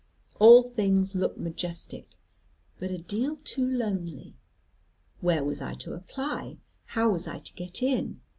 All 0.39 0.63
things 0.63 1.13
looked 1.13 1.37
majestic, 1.37 2.09
but 2.79 2.89
a 2.89 2.97
deal 2.97 3.37
too 3.43 3.67
lonely. 3.67 4.33
Where 5.19 5.43
was 5.43 5.61
I 5.61 5.75
to 5.75 5.93
apply, 5.93 6.57
how 6.85 7.11
was 7.11 7.27
I 7.27 7.37
to 7.37 7.53
get 7.53 7.83
in? 7.83 8.19